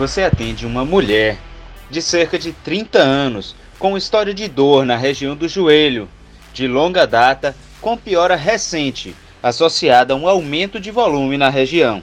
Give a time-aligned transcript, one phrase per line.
[0.00, 1.36] você atende uma mulher
[1.90, 6.08] de cerca de 30 anos com história de dor na região do joelho,
[6.54, 12.02] de longa data, com piora recente, associada a um aumento de volume na região.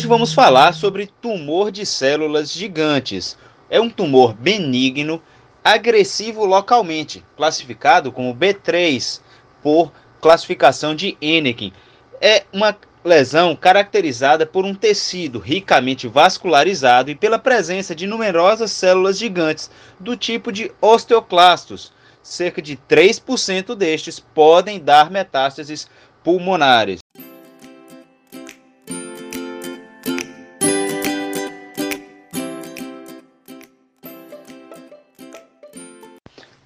[0.00, 3.36] Hoje vamos falar sobre tumor de células gigantes.
[3.68, 5.22] É um tumor benigno,
[5.62, 9.20] agressivo localmente, classificado como B3
[9.62, 11.70] por classificação de Enneken.
[12.18, 19.18] É uma lesão caracterizada por um tecido ricamente vascularizado e pela presença de numerosas células
[19.18, 21.92] gigantes do tipo de osteoclastos.
[22.22, 25.90] Cerca de 3% destes podem dar metástases
[26.24, 27.00] pulmonares.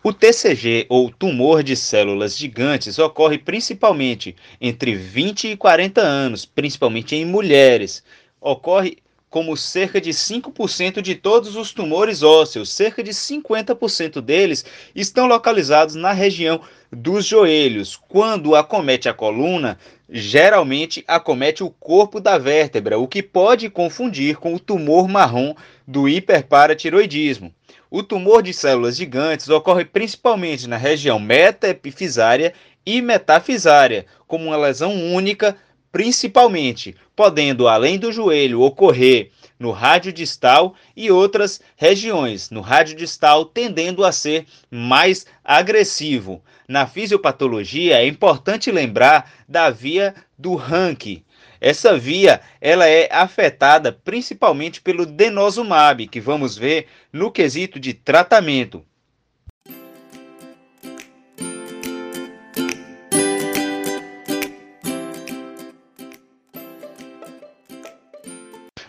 [0.06, 7.16] O TCG, ou tumor de células gigantes, ocorre principalmente entre 20 e 40 anos, principalmente
[7.16, 8.05] em mulheres.
[8.38, 8.98] Ocorre
[9.30, 15.95] como cerca de 5% de todos os tumores ósseos, cerca de 50% deles estão localizados
[15.95, 16.61] na região
[16.92, 17.96] dos joelhos.
[17.96, 24.52] Quando acomete a coluna, geralmente acomete o corpo da vértebra, o que pode confundir com
[24.52, 25.55] o tumor marrom
[25.89, 27.55] do hiperparatiroidismo.
[27.96, 32.52] O tumor de células gigantes ocorre principalmente na região metaepifisária
[32.84, 35.56] e metafisária, como uma lesão única,
[35.92, 43.44] principalmente, podendo, além do joelho, ocorrer no rádio distal e outras regiões, no rádio distal
[43.44, 46.42] tendendo a ser mais agressivo.
[46.66, 51.22] Na fisiopatologia é importante lembrar da via do Rank,
[51.64, 58.85] essa via ela é afetada principalmente pelo denosumab, que vamos ver no quesito de tratamento.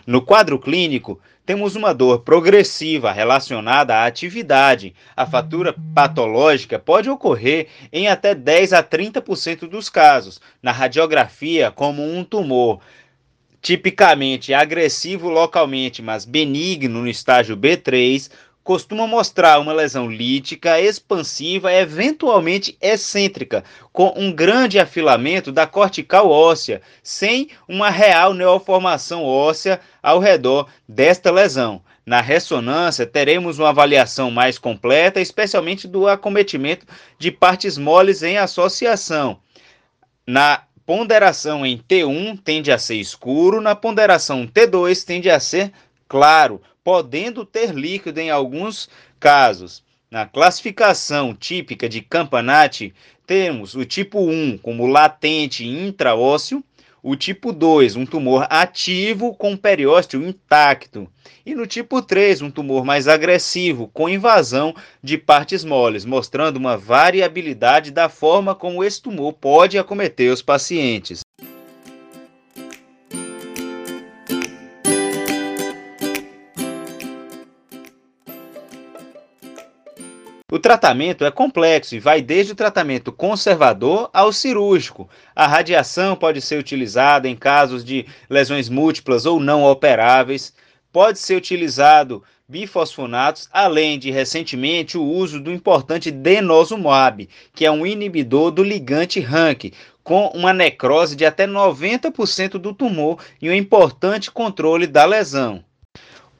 [0.06, 4.92] No quadro clínico, temos uma dor progressiva relacionada à atividade.
[5.16, 10.40] A fatura patológica pode ocorrer em até 10 a 30% dos casos.
[10.60, 12.80] Na radiografia, como um tumor
[13.62, 18.28] tipicamente agressivo localmente, mas benigno no estágio B3,
[18.66, 23.62] costuma mostrar uma lesão lítica, expansiva, eventualmente excêntrica,
[23.92, 31.30] com um grande afilamento da cortical óssea, sem uma real neoformação óssea ao redor desta
[31.30, 31.80] lesão.
[32.04, 36.84] Na ressonância, teremos uma avaliação mais completa, especialmente do acometimento
[37.20, 39.38] de partes moles em associação.
[40.26, 45.72] Na ponderação em T1 tende a ser escuro, na ponderação T2 tende a ser
[46.08, 48.88] claro, podendo ter líquido em alguns
[49.18, 49.82] casos.
[50.08, 52.94] Na classificação típica de Campanati,
[53.26, 56.62] temos o tipo 1 como latente intraósseo,
[57.02, 61.08] o tipo 2, um tumor ativo com periósteo intacto,
[61.44, 64.72] e no tipo 3, um tumor mais agressivo com invasão
[65.02, 71.22] de partes moles, mostrando uma variabilidade da forma como esse tumor pode acometer os pacientes.
[80.48, 85.10] O tratamento é complexo e vai desde o tratamento conservador ao cirúrgico.
[85.34, 90.54] A radiação pode ser utilizada em casos de lesões múltiplas ou não operáveis.
[90.92, 97.84] Pode ser utilizado bifosfonatos, além de recentemente o uso do importante denosumab, que é um
[97.84, 99.72] inibidor do ligante RANK,
[100.04, 105.64] com uma necrose de até 90% do tumor e um importante controle da lesão.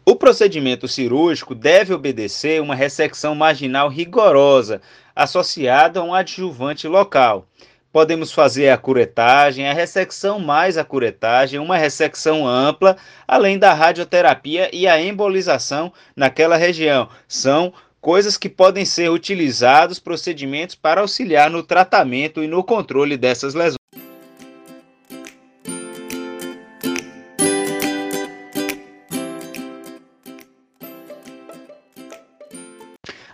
[0.08, 4.80] O procedimento cirúrgico deve obedecer uma ressecção marginal rigorosa,
[5.16, 7.48] associada a um adjuvante local.
[7.92, 14.70] Podemos fazer a curetagem, a ressecção mais a curetagem, uma ressecção ampla, além da radioterapia
[14.72, 17.08] e a embolização naquela região.
[17.26, 23.54] São coisas que podem ser utilizados procedimentos para auxiliar no tratamento e no controle dessas
[23.54, 23.85] lesões.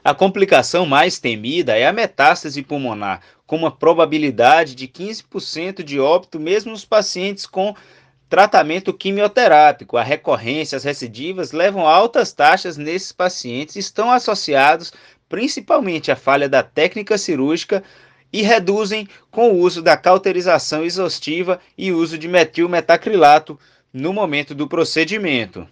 [0.04, 6.40] A complicação mais temida é a metástase pulmonar, com uma probabilidade de 15% de óbito
[6.40, 7.72] mesmo nos pacientes com
[8.28, 9.96] tratamento quimioterápico.
[9.96, 14.92] A recorrência, as recidivas levam a altas taxas nesses pacientes, estão associados
[15.28, 17.84] principalmente à falha da técnica cirúrgica
[18.32, 23.56] e reduzem com o uso da cauterização exaustiva e uso de metilmetacrilato
[23.92, 25.68] no momento do procedimento.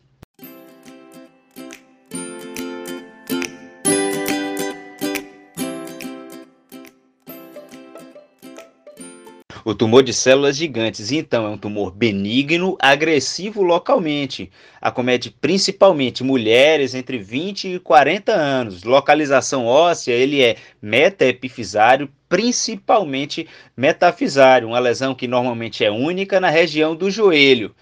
[9.65, 14.51] O tumor de células gigantes, então, é um tumor benigno, agressivo localmente.
[14.81, 18.83] Acomete principalmente mulheres entre 20 e 40 anos.
[18.85, 23.47] Localização óssea, ele é metaepifisário, principalmente
[23.77, 27.75] metafisário, uma lesão que normalmente é única na região do joelho.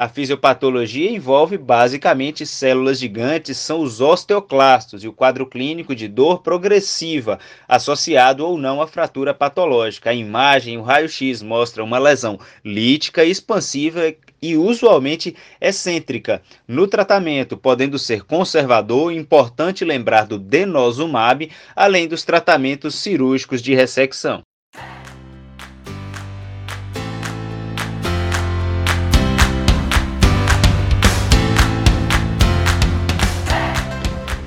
[0.00, 6.40] A fisiopatologia envolve basicamente células gigantes, são os osteoclastos, e o quadro clínico de dor
[6.40, 7.38] progressiva,
[7.68, 10.08] associado ou não à fratura patológica.
[10.08, 16.40] A imagem, o raio-x, mostra uma lesão lítica, expansiva e usualmente excêntrica.
[16.66, 24.40] No tratamento, podendo ser conservador, importante lembrar do denosumab, além dos tratamentos cirúrgicos de ressecção.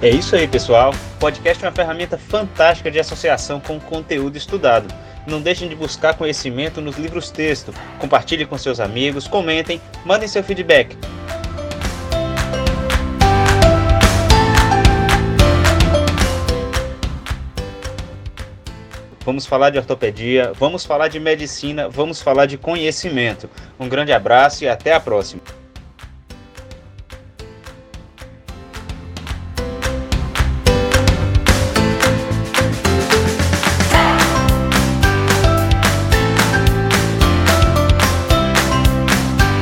[0.04, 0.94] É isso aí, pessoal.
[1.16, 4.94] O podcast é uma ferramenta fantástica de associação com conteúdo estudado.
[5.26, 7.74] Não deixem de buscar conhecimento nos livros texto.
[8.00, 10.98] Compartilhe com seus amigos, comentem, mandem seu feedback.
[19.24, 23.50] Vamos falar de ortopedia, vamos falar de medicina, vamos falar de conhecimento.
[23.80, 25.63] Um grande abraço e até a próxima.